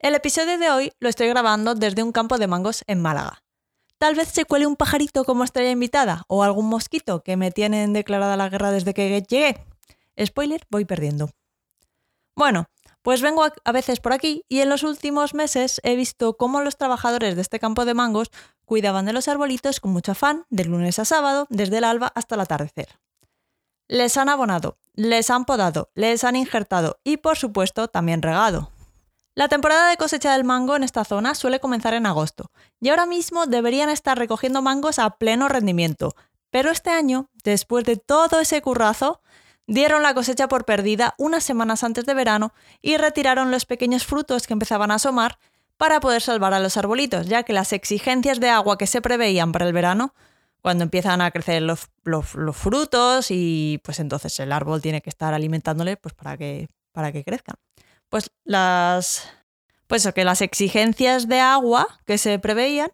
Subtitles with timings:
[0.00, 3.42] El episodio de hoy lo estoy grabando desde un campo de mangos en Málaga.
[3.98, 7.92] Tal vez se cuele un pajarito como estrella invitada o algún mosquito que me tienen
[7.92, 9.66] declarada la guerra desde que llegué.
[10.24, 11.30] Spoiler, voy perdiendo.
[12.36, 12.66] Bueno,
[13.02, 16.76] pues vengo a veces por aquí y en los últimos meses he visto cómo los
[16.76, 18.30] trabajadores de este campo de mangos
[18.64, 22.36] cuidaban de los arbolitos con mucho afán, de lunes a sábado, desde el alba hasta
[22.36, 23.00] el atardecer.
[23.88, 28.70] Les han abonado, les han podado, les han injertado y por supuesto también regado.
[29.38, 32.50] La temporada de cosecha del mango en esta zona suele comenzar en agosto,
[32.80, 36.16] y ahora mismo deberían estar recogiendo mangos a pleno rendimiento,
[36.50, 39.22] pero este año, después de todo ese currazo,
[39.68, 44.48] dieron la cosecha por perdida unas semanas antes de verano y retiraron los pequeños frutos
[44.48, 45.38] que empezaban a asomar
[45.76, 49.52] para poder salvar a los arbolitos, ya que las exigencias de agua que se preveían
[49.52, 50.16] para el verano,
[50.62, 51.86] cuando empiezan a crecer los,
[52.54, 57.22] frutos y pues entonces el árbol tiene que estar alimentándole pues para que, para que
[57.22, 57.54] crezcan
[58.08, 59.28] pues las
[59.86, 62.92] pues que las exigencias de agua que se preveían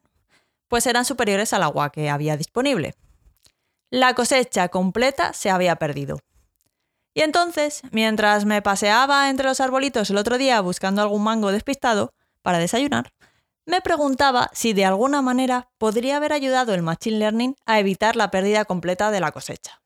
[0.69, 2.95] pues eran superiores al agua que había disponible.
[3.91, 6.21] La cosecha completa se había perdido.
[7.15, 12.13] Y entonces, mientras me paseaba entre los arbolitos el otro día buscando algún mango despistado
[12.43, 13.13] para desayunar,
[13.67, 18.31] me preguntaba si de alguna manera podría haber ayudado el Machine Learning a evitar la
[18.31, 19.81] pérdida completa de la cosecha.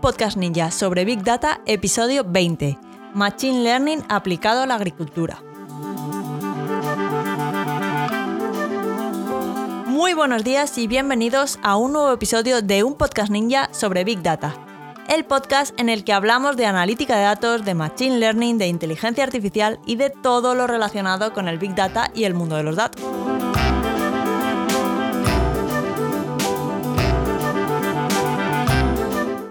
[0.00, 2.78] Podcast ninja sobre Big Data, episodio 20,
[3.14, 5.42] Machine Learning aplicado a la agricultura.
[9.86, 14.22] Muy buenos días y bienvenidos a un nuevo episodio de un podcast ninja sobre Big
[14.22, 14.54] Data,
[15.08, 19.24] el podcast en el que hablamos de analítica de datos, de Machine Learning, de inteligencia
[19.24, 22.76] artificial y de todo lo relacionado con el Big Data y el mundo de los
[22.76, 23.02] datos.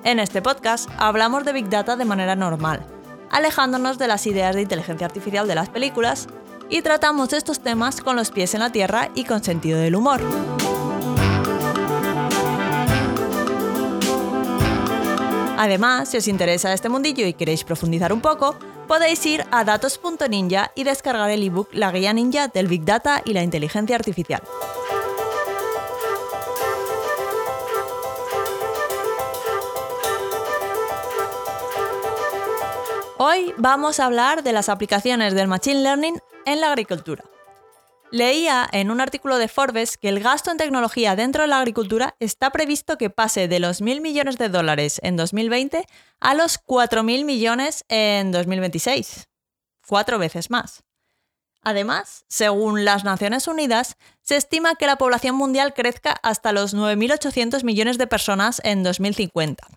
[0.08, 2.86] En este podcast hablamos de Big Data de manera normal,
[3.30, 6.30] alejándonos de las ideas de inteligencia artificial de las películas
[6.70, 10.22] y tratamos estos temas con los pies en la tierra y con sentido del humor.
[15.58, 18.56] Además, si os interesa este mundillo y queréis profundizar un poco,
[18.88, 23.34] podéis ir a datos.ninja y descargar el ebook La Guía Ninja del Big Data y
[23.34, 24.42] la Inteligencia Artificial.
[33.30, 37.26] Hoy vamos a hablar de las aplicaciones del Machine Learning en la agricultura.
[38.10, 42.16] Leía en un artículo de Forbes que el gasto en tecnología dentro de la agricultura
[42.21, 45.86] está previsto que pase de los mil millones de dólares en 2020
[46.21, 49.27] a los 4.000 millones en 2026.
[49.86, 50.86] Cuatro veces más.
[51.64, 57.66] Además, según las Naciones Unidas, se estima que la población mundial crezca hasta los 9.800
[57.66, 59.67] millones de personas en 2050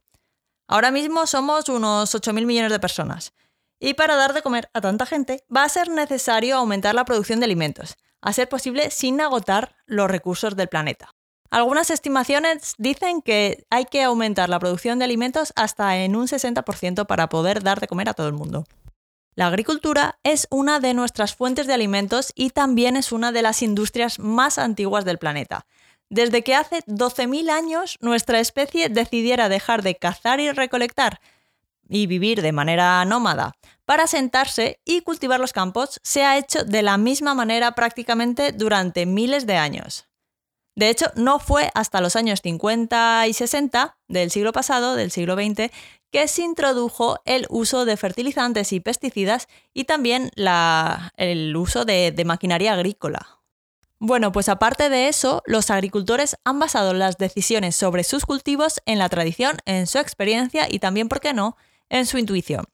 [0.72, 3.32] Ahora mismo somos unos 8.000 millones de personas.
[3.80, 7.40] Y para dar de comer a tanta gente va a ser necesario aumentar la producción
[7.40, 11.10] de alimentos, a ser posible sin agotar los recursos del planeta.
[11.50, 17.04] Algunas estimaciones dicen que hay que aumentar la producción de alimentos hasta en un 60%
[17.04, 18.64] para poder dar de comer a todo el mundo.
[19.34, 23.62] La agricultura es una de nuestras fuentes de alimentos y también es una de las
[23.62, 25.66] industrias más antiguas del planeta,
[26.10, 31.20] desde que hace 12.000 años nuestra especie decidiera dejar de cazar y recolectar
[31.88, 36.82] y vivir de manera nómada para sentarse y cultivar los campos, se ha hecho de
[36.82, 40.06] la misma manera prácticamente durante miles de años.
[40.76, 45.34] De hecho, no fue hasta los años 50 y 60 del siglo pasado, del siglo
[45.34, 45.72] XX,
[46.12, 50.30] que se introdujo el uso de fertilizantes y pesticidas y también
[51.16, 53.39] el uso de maquinaria agrícola.
[54.02, 58.98] Bueno, pues aparte de eso, los agricultores han basado las decisiones sobre sus cultivos en
[58.98, 61.54] la tradición, en su experiencia y también, ¿por qué no?,
[61.90, 62.64] en su intuición.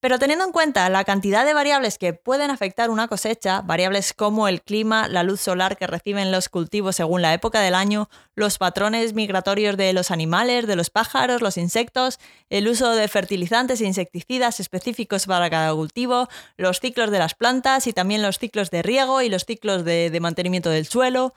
[0.00, 4.46] Pero teniendo en cuenta la cantidad de variables que pueden afectar una cosecha, variables como
[4.46, 8.58] el clima, la luz solar que reciben los cultivos según la época del año, los
[8.58, 12.18] patrones migratorios de los animales, de los pájaros, los insectos,
[12.50, 16.28] el uso de fertilizantes e insecticidas específicos para cada cultivo,
[16.58, 20.10] los ciclos de las plantas y también los ciclos de riego y los ciclos de,
[20.10, 21.32] de mantenimiento del suelo,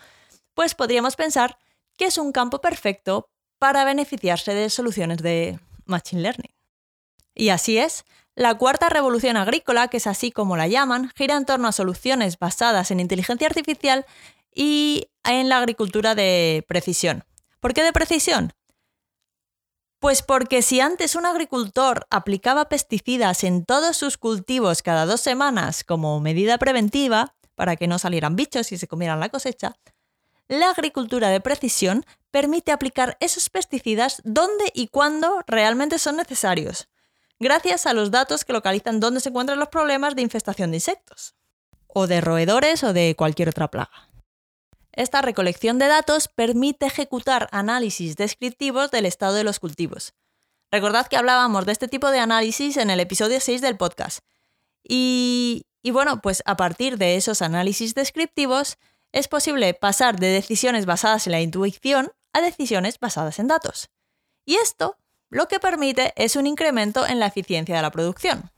[0.53, 1.57] pues podríamos pensar
[1.95, 6.53] que es un campo perfecto para beneficiarse de soluciones de Machine Learning.
[7.35, 8.03] Y así es,
[8.39, 12.39] la cuarta revolución agrícola, que es así como la llaman, gira en torno a soluciones
[12.39, 14.05] basadas en inteligencia artificial
[14.55, 17.25] y en la agricultura de precisión.
[17.59, 18.53] ¿Por qué de precisión?
[19.99, 25.83] Pues porque si antes un agricultor aplicaba pesticidas en todos sus cultivos cada dos semanas
[25.83, 29.75] como medida preventiva, para que no salieran bichos y se comieran la cosecha,
[30.47, 36.88] la agricultura de precisión permite aplicar esos pesticidas donde y cuando realmente son necesarios,
[37.39, 41.35] gracias a los datos que localizan dónde se encuentran los problemas de infestación de insectos,
[41.87, 44.09] o de roedores o de cualquier otra plaga.
[44.91, 50.13] Esta recolección de datos permite ejecutar análisis descriptivos del estado de los cultivos.
[50.71, 54.19] Recordad que hablábamos de este tipo de análisis en el episodio 6 del podcast.
[54.83, 58.77] Y, y bueno, pues a partir de esos análisis descriptivos
[59.11, 63.89] es posible pasar de decisiones basadas en la intuición a decisiones basadas en datos.
[64.45, 64.97] Y esto
[65.29, 68.51] lo que permite es un incremento en la eficiencia de la producción.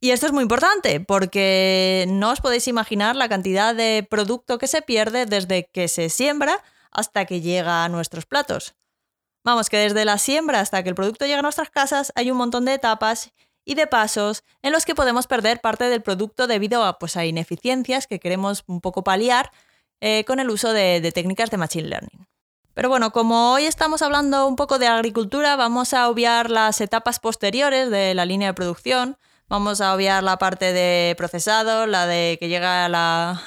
[0.00, 4.68] Y esto es muy importante porque no os podéis imaginar la cantidad de producto que
[4.68, 6.62] se pierde desde que se siembra
[6.92, 8.76] hasta que llega a nuestros platos.
[9.44, 12.36] Vamos, que desde la siembra hasta que el producto llega a nuestras casas hay un
[12.36, 13.32] montón de etapas
[13.64, 17.26] y de pasos en los que podemos perder parte del producto debido a, pues, a
[17.26, 19.50] ineficiencias que queremos un poco paliar
[20.00, 22.28] eh, con el uso de técnicas de Machine Learning.
[22.78, 27.18] Pero bueno, como hoy estamos hablando un poco de agricultura, vamos a obviar las etapas
[27.18, 29.18] posteriores de la línea de producción.
[29.48, 33.42] Vamos a obviar la parte de procesado, la de que llega la,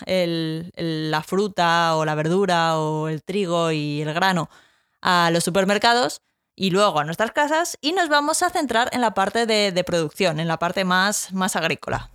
[1.25, 4.49] fruta o la verdura o el trigo y el grano
[4.99, 6.19] a los supermercados
[6.53, 10.41] y luego a nuestras casas y nos vamos a centrar en la parte de, producción,
[10.41, 12.11] en la parte más, más agrícola.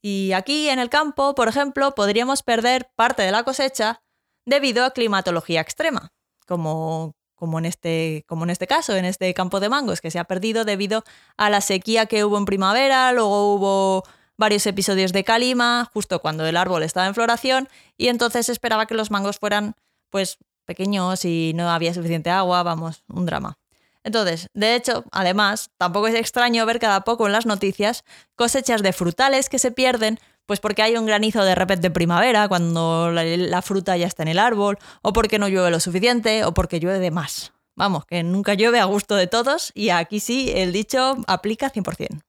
[0.00, 4.00] Y aquí en el campo, por ejemplo, podríamos perder parte de la cosecha
[4.44, 6.12] debido a climatología extrema
[6.46, 10.18] como, como, en este, como en este caso, en este campo de mangos, que se
[10.18, 11.04] ha perdido debido
[11.36, 14.04] a la sequía que hubo en primavera, luego hubo
[14.38, 18.94] varios episodios de calima, justo cuando el árbol estaba en floración, y entonces esperaba que
[18.94, 19.74] los mangos fueran
[20.10, 23.58] pues pequeños y no había suficiente agua, vamos, un drama.
[24.06, 28.04] Entonces, de hecho, además, tampoco es extraño ver cada poco en las noticias
[28.36, 32.48] cosechas de frutales que se pierden pues porque hay un granizo de repente de primavera,
[32.48, 36.54] cuando la, fruta ya está en el árbol, o porque no llueve lo suficiente, o
[36.54, 37.52] porque llueve de más.
[37.74, 42.22] Vamos, que nunca llueve a gusto de todos y aquí sí el dicho aplica 100%.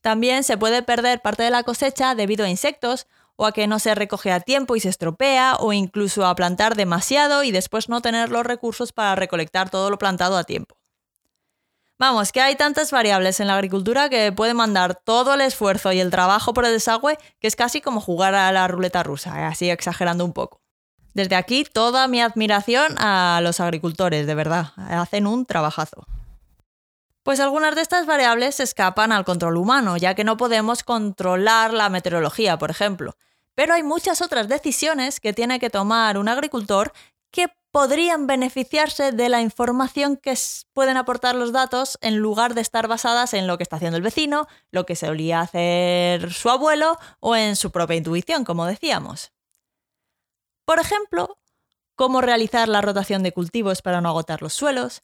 [0.00, 3.06] También se puede perder parte de la cosecha debido a insectos
[3.36, 6.74] o a que no se recoge a tiempo y se estropea o incluso a plantar
[6.74, 10.76] demasiado y después no tener los recursos para recolectar todo lo plantado a tiempo.
[11.98, 16.00] Vamos, que hay tantas variables en la agricultura que puede mandar todo el esfuerzo y
[16.00, 19.44] el trabajo por el desagüe que es casi como jugar a la ruleta rusa, eh,
[19.44, 20.60] así exagerando un poco.
[21.14, 26.06] Desde aquí toda mi admiración a los agricultores, de verdad, hacen un trabajazo.
[27.22, 31.88] Pues algunas de estas variables escapan al control humano, ya que no podemos controlar la
[31.88, 33.14] meteorología, por ejemplo.
[33.54, 36.92] Pero hay muchas otras decisiones que tiene que tomar un agricultor
[37.30, 40.34] que podrían beneficiarse de la información que
[40.74, 44.02] pueden aportar los datos en lugar de estar basadas en lo que está haciendo el
[44.02, 49.32] vecino, lo que solía hacer su abuelo o en su propia intuición, como decíamos.
[50.66, 51.38] Por ejemplo,
[51.94, 55.02] cómo realizar la rotación de cultivos para no agotar los suelos,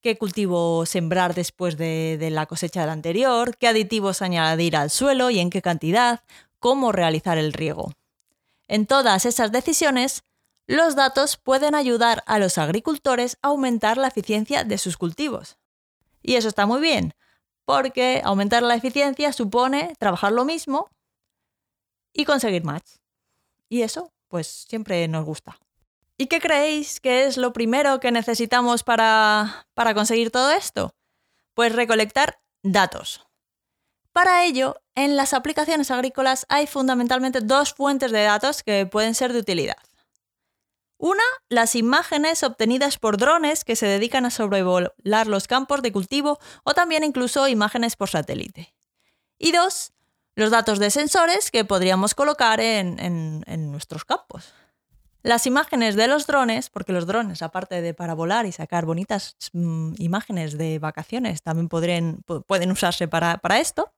[0.00, 5.28] qué cultivo sembrar después de, de la cosecha del anterior, qué aditivos añadir al suelo
[5.28, 6.22] y en qué cantidad,
[6.60, 7.92] cómo realizar el riego.
[8.68, 10.24] En todas esas decisiones,
[10.66, 15.58] los datos pueden ayudar a los agricultores a aumentar la eficiencia de sus cultivos.
[16.22, 17.14] Y eso está muy bien,
[17.64, 20.90] porque aumentar la eficiencia supone trabajar lo mismo
[22.12, 23.00] y conseguir más.
[23.68, 25.58] Y eso, pues siempre nos gusta.
[26.18, 30.94] ¿Y qué creéis que es lo primero que necesitamos para, para conseguir todo esto?
[31.54, 33.26] Pues recolectar datos.
[34.12, 39.32] Para ello, en las aplicaciones agrícolas hay fundamentalmente dos fuentes de datos que pueden ser
[39.32, 39.76] de utilidad.
[40.98, 46.38] Una, las imágenes obtenidas por drones que se dedican a sobrevolar los campos de cultivo
[46.64, 48.74] o también incluso imágenes por satélite.
[49.38, 49.92] Y dos,
[50.36, 54.54] los datos de sensores que podríamos colocar en, nuestros campos.
[55.22, 59.36] Las imágenes de los drones, porque los drones, aparte de para volar y sacar bonitas
[59.52, 63.92] mm, imágenes de vacaciones, también pueden usarse para, para esto,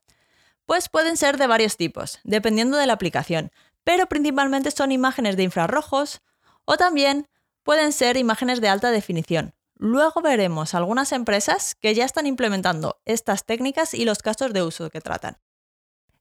[0.64, 3.50] pues pueden ser de varios tipos, dependiendo de la aplicación,
[3.84, 6.22] pero principalmente son imágenes de infrarrojos,
[6.68, 7.26] o también
[7.62, 9.54] pueden ser imágenes de alta definición.
[9.74, 14.90] Luego veremos algunas empresas que ya están implementando estas técnicas y los casos de uso
[14.90, 15.38] que tratan.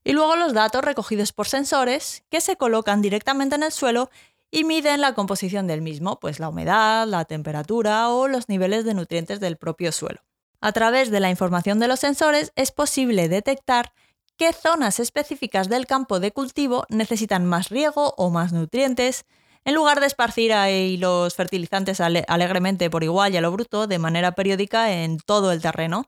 [0.04, 4.10] Y luego los datos recogidos por sensores que se colocan directamente en el suelo
[4.50, 8.94] y miden la composición del mismo, pues la humedad, la temperatura o los niveles de
[8.94, 10.20] nutrientes del propio suelo.
[10.62, 13.92] A través de la información de los sensores es posible detectar
[14.38, 19.26] qué zonas específicas del campo de cultivo necesitan más riego o más nutrientes,
[19.68, 23.98] en lugar de esparcir ahí los fertilizantes alegremente por igual y a lo bruto de
[23.98, 26.06] manera periódica en todo el terreno.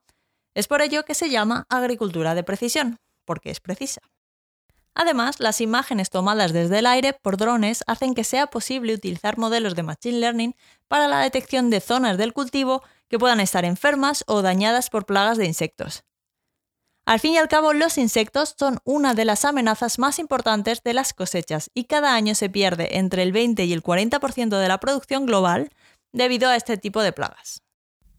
[0.55, 4.01] Es por ello que se llama agricultura de precisión, porque es precisa.
[4.95, 9.75] Además, las imágenes tomadas desde el aire por drones hacen que sea posible utilizar modelos
[9.75, 10.55] de Machine Learning
[10.89, 15.37] para la detección de zonas del cultivo que puedan estar enfermas o dañadas por plagas
[15.37, 16.03] de insectos.
[17.11, 20.95] Al fin y al cabo, los insectos son una de las amenazas más importantes de
[20.95, 24.79] las cosechas y cada año se pierde entre el 20 y el 40% de la
[24.79, 25.71] producción global
[26.13, 27.65] debido a este tipo de plagas.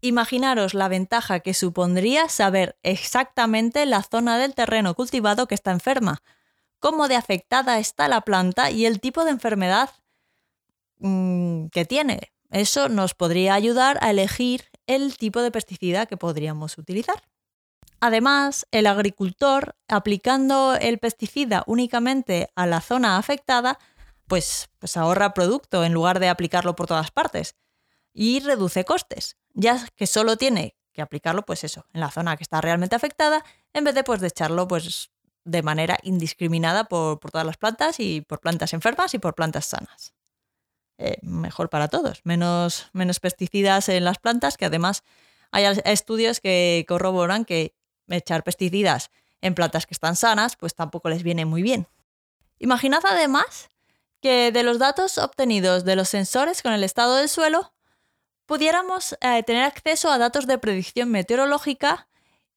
[0.02, 6.22] Imaginaros la ventaja que supondría saber exactamente la zona del terreno cultivado que está enferma,
[6.80, 9.90] cómo de afectada está la planta y el tipo de enfermedad
[10.98, 12.34] mm, que tiene.
[12.50, 17.31] Eso nos podría ayudar a elegir el tipo de pesticida que podríamos utilizar.
[18.02, 23.78] Además, el agricultor, aplicando el pesticida únicamente a la zona afectada,
[24.28, 27.56] pues, pues ahorra producto en lugar de aplicarlo por todas partes
[28.12, 32.44] y reduce costes, ya que solo tiene que aplicarlo, pues eso, en la zona que
[32.44, 35.12] está realmente afectada, en vez de pues de echarlo pues
[35.44, 40.16] de manera indiscriminada por, todas las plantas y por plantas enfermas y por plantas sanas.
[40.98, 45.04] Eh, mejor para todos, menos, menos pesticidas en las plantas, que además
[45.52, 47.76] hay estudios que corroboran que
[48.18, 51.88] echar pesticidas en plantas que están sanas, pues tampoco les viene muy bien.
[52.60, 53.70] Imaginad además
[54.22, 57.74] que de los datos obtenidos de los sensores con el estado del suelo,
[58.46, 62.08] pudiéramos eh, tener acceso a datos de predicción meteorológica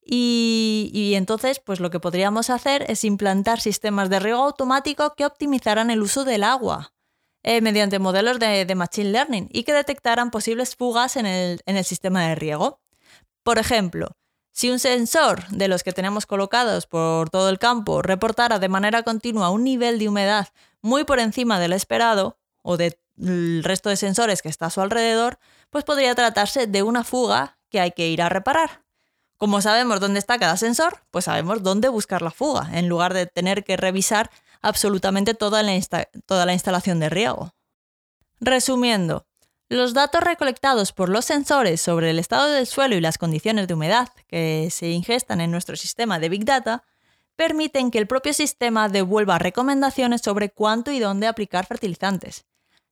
[0.07, 5.91] y, entonces, pues lo que podríamos hacer es implantar sistemas de riego automático que optimizaran
[5.91, 6.93] el uso del agua
[7.43, 11.85] eh, mediante modelos de, Machine Learning y que detectaran posibles fugas en el, en el
[11.85, 12.81] sistema de riego.
[13.43, 14.09] Por ejemplo,
[14.55, 19.03] si un sensor de los que tenemos colocados por todo el campo reportara de manera
[19.03, 20.49] continua un nivel de humedad
[20.81, 22.95] muy por encima del esperado o del
[23.65, 27.81] resto de sensores que está a su alrededor, pues podría tratarse de una fuga que
[27.81, 28.85] hay que ir a reparar.
[29.39, 33.27] Como sabemos dónde está cada sensor, pues sabemos dónde buscar la fuga, en lugar de
[33.27, 34.31] tener que revisar
[34.63, 35.73] absolutamente toda la,
[36.27, 37.53] toda la instalación de riego.
[38.39, 39.27] Resumiendo,
[39.69, 43.75] los datos recolectados por los sensores sobre el estado del suelo y las condiciones de
[43.75, 46.85] humedad que se ingestan en nuestro sistema de Big Data
[47.37, 52.47] permiten que el propio sistema devuelva recomendaciones sobre cuánto y dónde aplicar fertilizantes,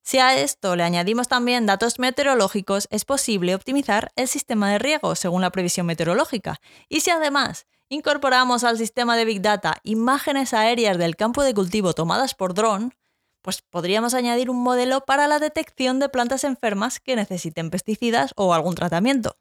[0.05, 5.14] si a esto le añadimos también datos meteorológicos, es posible optimizar el sistema de riego
[5.14, 6.61] según la previsión meteorológica.
[6.88, 11.93] Y si además incorporamos al sistema de Big Data imágenes aéreas del campo de cultivo
[11.93, 12.95] tomadas por dron,
[13.43, 18.55] pues podríamos añadir un modelo para la detección de plantas enfermas que necesiten pesticidas o
[18.55, 19.37] algún tratamiento.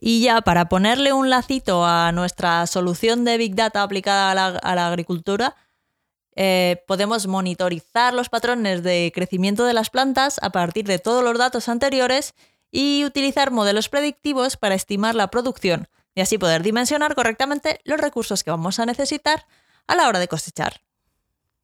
[0.00, 4.88] Y ya para ponerle un lacito a nuestra solución de Big Data aplicada a la,
[4.88, 5.56] agricultura,
[6.36, 11.36] eh, podemos monitorizar los patrones de crecimiento de las plantas a partir de todos los
[11.36, 12.34] datos anteriores
[12.70, 18.42] y utilizar modelos predictivos para estimar la producción y así poder dimensionar correctamente los recursos
[18.42, 19.46] que vamos a necesitar
[19.86, 20.80] a la hora de cosechar.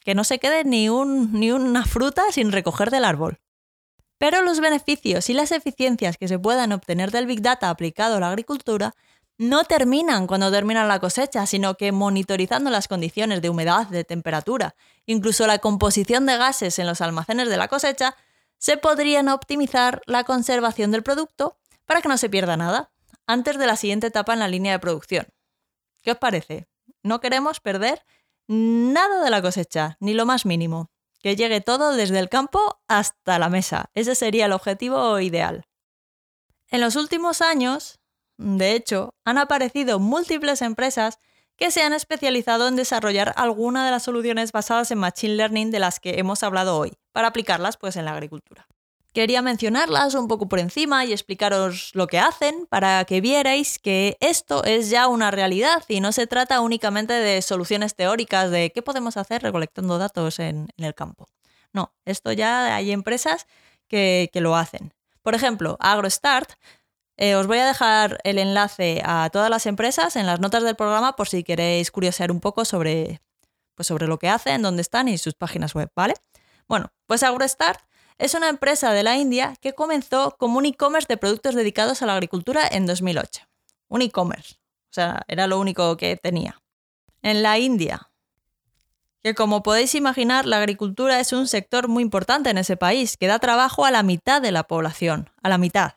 [0.07, 3.41] Que no se quede ni, ni una fruta sin recoger del árbol.
[4.19, 8.21] Pero los beneficios y las eficiencias que se puedan obtener del Big Data aplicado a
[8.21, 8.95] la agricultura
[9.37, 14.77] no terminan cuando termina la cosecha, sino que monitorizando las condiciones de humedad, de temperatura,
[15.07, 18.15] incluso la composición de gases en los almacenes de la cosecha,
[18.59, 22.93] se podrían optimizar la conservación del producto para que no se pierda nada
[23.27, 25.27] antes de la siguiente etapa en la línea de producción.
[26.01, 26.69] ¿Qué os parece?
[27.03, 28.05] No queremos perder
[28.49, 30.91] nada de la cosecha, ni lo más mínimo.
[31.23, 33.91] Que llegue todo desde el campo hasta la mesa.
[33.95, 35.65] Ese sería el objetivo ideal.
[36.69, 38.00] En los últimos años,
[38.37, 41.19] de hecho, han aparecido múltiples empresas
[41.57, 45.79] que se han especializado en desarrollar alguna de las soluciones basadas en Machine Learning de
[45.79, 48.67] las que hemos hablado hoy, para aplicarlas pues, en la agricultura.
[49.16, 54.18] Quería mencionarlas un poco por encima y explicaros lo que hacen para que vierais que
[54.20, 58.82] esto es ya una realidad y no se trata únicamente de soluciones teóricas de qué
[58.82, 61.30] podemos hacer recolectando datos en, el campo.
[61.73, 63.46] No, esto ya hay empresas
[63.88, 64.92] que, lo hacen.
[65.23, 66.50] Por ejemplo, AgroStart
[67.16, 70.76] eh, os voy a dejar el enlace a todas las empresas en las notas del
[70.76, 73.23] programa por si queréis curiosear un poco sobre,
[73.76, 76.12] pues sobre lo que hacen, dónde están y sus páginas web, ¿vale?
[76.68, 77.86] Bueno, pues AgroStart
[78.18, 82.06] es una empresa de la India que comenzó como un e-commerce de productos dedicados a
[82.06, 83.42] la agricultura en 2008.
[83.88, 84.54] Un e-commerce.
[84.90, 86.61] O sea, era lo único que tenía.
[87.23, 88.11] En la India.
[89.23, 93.26] Que como podéis imaginar, la agricultura es un sector muy importante en ese país, que
[93.26, 95.30] da trabajo a la mitad de la población.
[95.42, 95.94] A la mitad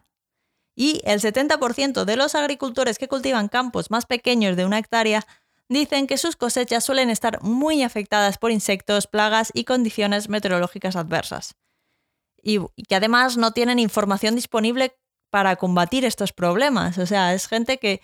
[0.80, 5.28] y el 70% de los agricultores que cultivan campos más pequeños de una hectárea
[5.68, 11.58] dicen que sus cosechas suelen estar muy afectadas por insectos, plagas y condiciones meteorológicas adversas.
[12.44, 14.96] Y, que además no tienen información disponible
[15.30, 16.98] para combatir estos problemas.
[16.98, 18.02] O sea, es gente que,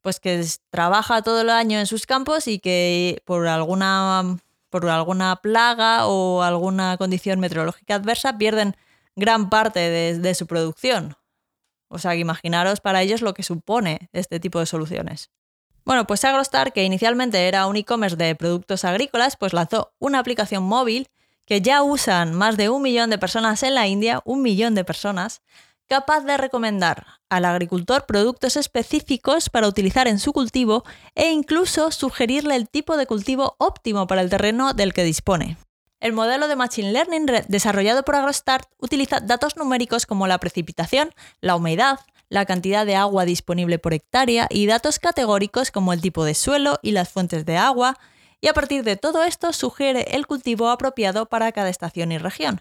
[0.00, 4.36] pues, que trabaja todo el año en sus campos y que por alguna
[4.72, 8.74] por alguna plaga o alguna condición meteorológica adversa, pierden
[9.14, 9.80] gran parte
[10.18, 11.14] de, su producción.
[11.88, 15.30] O sea, que imaginaros para ellos lo que supone este tipo de soluciones.
[15.84, 20.62] Bueno, pues Agrostar, que inicialmente era un e-commerce de productos agrícolas, pues lanzó una aplicación
[20.62, 21.08] móvil
[21.44, 24.84] que ya usan más de un millón de personas en la India, un millón de
[24.84, 25.42] personas,
[25.88, 30.84] capaz de recomendar al agricultor productos específicos para utilizar en su cultivo
[31.14, 35.58] e incluso sugerirle el tipo de cultivo óptimo para el terreno del que dispone.
[36.00, 41.54] El modelo de Machine Learning desarrollado por AgroStart utiliza datos numéricos como la precipitación, la
[41.54, 46.34] humedad, la cantidad de agua disponible por hectárea y datos categóricos como el tipo de
[46.34, 47.98] suelo y las fuentes de agua,
[48.42, 52.60] y a partir de todo esto sugiere el cultivo apropiado para cada estación y región.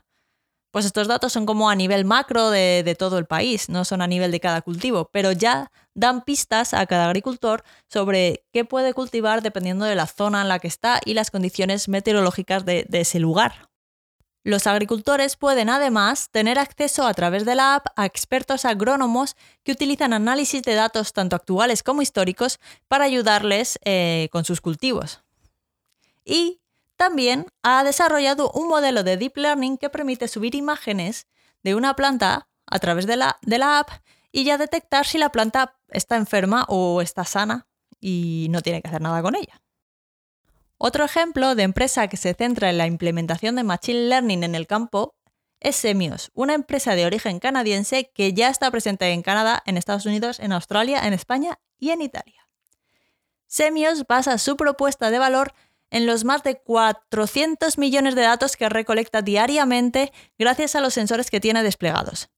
[0.71, 4.07] Pues estos datos son como a nivel macro de, todo el país, no son a
[4.07, 9.41] nivel de cada cultivo, pero ya dan pistas a cada agricultor sobre qué puede cultivar
[9.41, 13.69] dependiendo de la zona en la que está y las condiciones meteorológicas de, ese lugar.
[14.43, 19.73] Los agricultores pueden además tener acceso a través de la app a expertos agrónomos que
[19.73, 25.21] utilizan análisis de datos tanto actuales como históricos para ayudarles eh, con sus cultivos.
[26.23, 26.61] Y
[26.97, 31.27] también ha desarrollado un modelo de Deep Learning que permite subir imágenes
[31.63, 33.89] de una planta a través de la, de la app
[34.31, 37.67] y ya detectar si la planta está enferma o está sana
[37.99, 39.61] y no tiene que hacer nada con ella.
[40.77, 44.65] Otro ejemplo de empresa que se centra en la implementación de Machine Learning en el
[44.65, 45.15] campo
[45.59, 50.07] es Semios, una empresa de origen canadiense que ya está presente en Canadá, en Estados
[50.07, 52.47] Unidos, en Australia, en España y en Italia.
[53.45, 55.53] Semios basa su propuesta de valor
[55.91, 61.29] en los más de 400 millones de datos que recolecta diariamente gracias a los sensores
[61.29, 62.29] que tiene desplegados.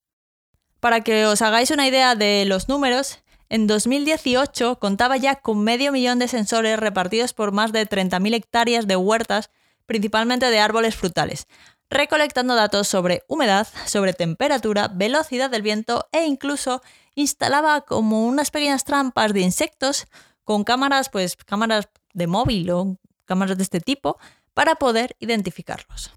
[0.80, 5.92] Para que os hagáis una idea de los números, en 2018 contaba ya con medio
[5.92, 9.50] millón de sensores repartidos por más de 30.000 hectáreas de huertas,
[9.86, 11.46] principalmente de árboles frutales,
[11.88, 16.82] recolectando datos sobre humedad, sobre temperatura, velocidad del viento e incluso
[17.14, 20.06] instalaba como unas pequeñas trampas de insectos
[20.42, 24.18] con cámaras, pues cámaras de móvil o cámaras de este tipo
[24.52, 26.12] para poder identificarlos.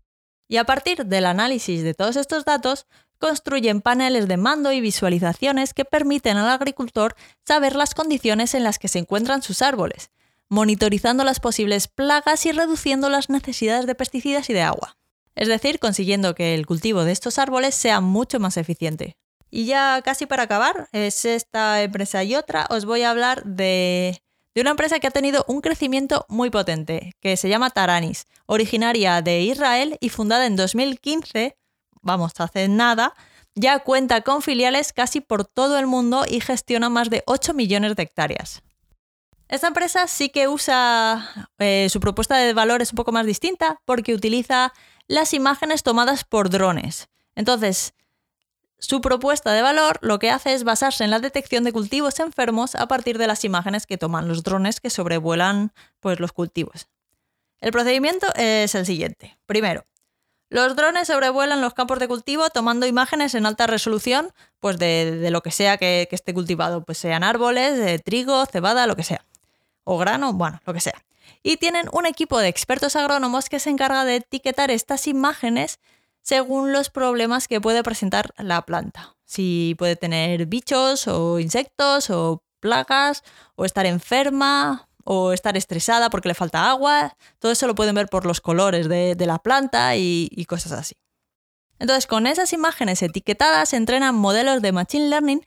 [0.47, 2.87] Y a partir del análisis de todos estos datos,
[3.19, 8.79] construyen paneles de mando y visualizaciones que permiten al agricultor saber las condiciones en las
[8.79, 10.11] que se encuentran sus árboles,
[10.49, 14.97] monitorizando las posibles plagas y reduciendo las necesidades de pesticidas y de agua.
[15.35, 19.17] Es decir, consiguiendo que el cultivo de estos árboles sea mucho más eficiente.
[19.49, 24.21] Y ya casi para acabar, es esta empresa y otra, os voy a hablar de
[24.57, 29.21] de una empresa que ha tenido un crecimiento muy potente, que se llama Taranis, originaria
[29.21, 31.55] de Israel y fundada en 2015,
[32.01, 33.13] vamos, hace nada,
[33.53, 37.95] ya cuenta con filiales casi por todo el mundo y gestiona más de 8 millones
[37.95, 38.63] de hectáreas.
[39.47, 43.79] Esta empresa sí que usa, eh, su propuesta de valor es un poco más distinta
[43.85, 44.73] porque utiliza
[45.07, 47.09] las imágenes tomadas por drones.
[47.35, 47.93] Entonces,
[48.79, 52.75] su propuesta de valor lo que hace es basarse en la detección de cultivos enfermos
[52.75, 56.87] a partir de las imágenes que toman los drones que sobrevuelan pues, los cultivos.
[57.59, 59.37] El procedimiento es el siguiente.
[59.47, 59.85] Primero,
[60.49, 65.41] los drones sobrevuelan los campos de cultivo tomando imágenes en alta resolución pues de, lo
[65.41, 69.25] que sea que, esté cultivado, pues sean árboles, de trigo, cebada, lo que sea.
[69.83, 71.03] O grano, bueno, lo que sea.
[71.43, 75.79] Y tienen un equipo de expertos agrónomos que se encarga de etiquetar estas imágenes
[76.27, 79.15] según los problemas que puede presentar la planta.
[79.23, 83.23] Si puede tener bichos o insectos o plagas
[83.55, 87.15] o estar enferma o estar estresada porque le falta agua.
[87.39, 90.95] Todo eso lo pueden ver por los colores de, la planta y, y cosas así.
[91.79, 95.45] Entonces, con esas imágenes etiquetadas se entrenan modelos de Machine Learning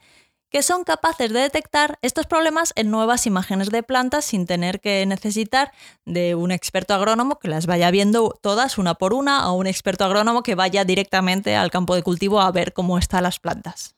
[0.50, 5.06] que son capaces de detectar estos problemas en nuevas imágenes de plantas sin tener que
[5.06, 5.72] necesitar
[6.04, 10.04] de un experto agrónomo que las vaya viendo todas una por una o un experto
[10.04, 13.94] agrónomo que vaya directamente al campo de cultivo a ver cómo están las plantas.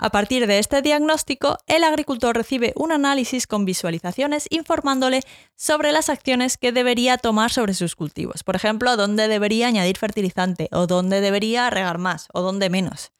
[0.00, 5.22] A partir de este diagnóstico, el agricultor recibe un análisis con visualizaciones informándole
[5.56, 8.44] sobre las acciones que debería tomar sobre sus cultivos.
[8.44, 13.10] Por ejemplo, dónde debería añadir fertilizante, o dónde debería regar más, o dónde menos.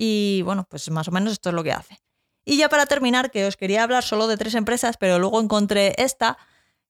[0.00, 1.98] Y bueno, pues más o menos esto es lo que hace.
[2.44, 5.92] Y ya para terminar, que os quería hablar solo de tres empresas, pero luego encontré
[5.98, 6.38] esta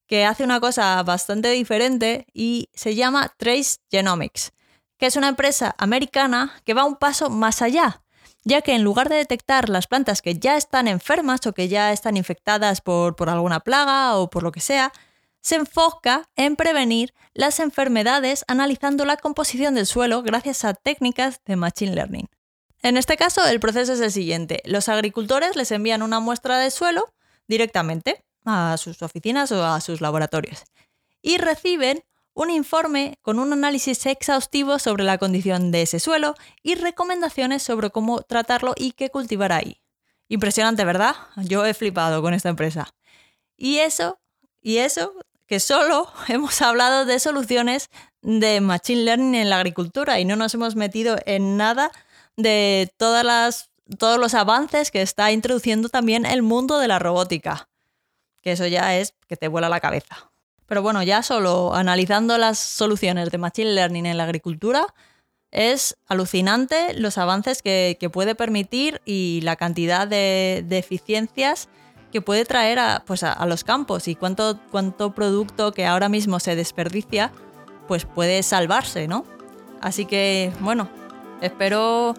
[0.06, 4.52] que hace una cosa bastante diferente y se llama Trace Genomics,
[4.98, 8.02] que es una empresa americana que va un paso más allá,
[8.44, 11.92] ya que en lugar de detectar las plantas que ya están enfermas o que ya
[11.92, 14.92] están infectadas por, por alguna plaga o por lo que sea,
[15.40, 21.56] se enfoca en prevenir las enfermedades analizando la composición del suelo gracias a técnicas de
[21.56, 22.28] Machine Learning.
[22.82, 24.62] En este caso, el proceso es el siguiente.
[24.64, 27.12] Los agricultores les envían una muestra de suelo
[27.48, 30.64] directamente a sus oficinas o a sus laboratorios
[31.22, 36.76] y reciben un informe con un análisis exhaustivo sobre la condición de ese suelo y
[36.76, 39.82] recomendaciones sobre cómo tratarlo y qué cultivar ahí.
[40.28, 41.16] Impresionante, ¿verdad?
[41.36, 42.88] Yo he flipado con esta empresa.
[43.56, 44.20] Y eso,
[44.60, 45.14] y eso,
[45.46, 47.90] que solo hemos hablado de soluciones
[48.22, 51.90] de Machine Learning en la agricultura y no nos hemos metido en nada
[52.38, 57.68] de todas las, todos los avances que está introduciendo también el mundo de la robótica.
[58.40, 60.30] Que eso ya es que te vuela la cabeza.
[60.66, 64.86] Pero bueno, ya solo analizando las soluciones de Machine Learning en la agricultura,
[65.50, 71.68] es alucinante los avances que, puede permitir y la cantidad de, eficiencias
[72.12, 76.38] que puede traer a, pues a, los campos y cuánto, cuánto producto que ahora mismo
[76.38, 77.32] se desperdicia
[77.88, 79.24] pues puede salvarse, ¿no?
[79.80, 80.88] Así que, bueno,
[81.40, 82.14] espero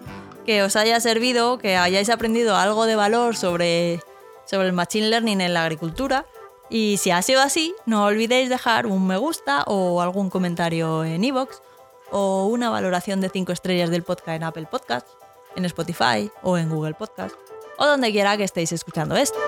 [0.46, 4.00] que os haya servido, que hayáis aprendido algo de valor sobre,
[4.46, 6.26] sobre el Machine Learning en la agricultura
[6.70, 11.24] y si ha sido así, no olvidéis dejar un me gusta o algún comentario en
[11.24, 11.58] iVoox
[12.12, 15.06] o una valoración de 5 estrellas del podcast en Apple Podcast,
[15.56, 17.34] en Spotify o en Google Podcast
[17.80, 19.38] o donde quiera que estéis escuchando esto.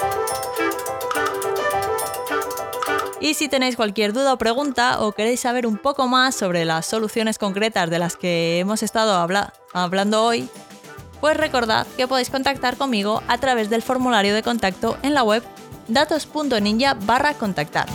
[3.23, 6.87] Y si tenéis cualquier duda o pregunta o queréis saber un poco más sobre las
[6.87, 9.15] soluciones concretas de las que hemos estado
[9.73, 10.49] hablando hoy,
[11.21, 15.45] pues recordad que podéis contactar conmigo a través del formulario de contacto en la web
[15.87, 17.87] datos.ninja barra contactar.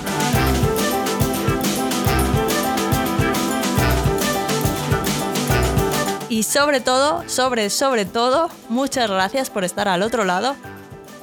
[6.29, 10.55] Y sobre todo, sobre, sobre todo, muchas gracias por estar al otro lado.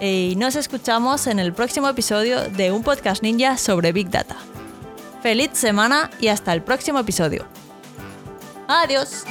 [0.00, 4.36] Y nos escuchamos en el próximo episodio de un podcast ninja sobre Big Data.
[5.22, 7.46] Feliz semana y hasta el próximo episodio.
[8.68, 9.24] Adiós.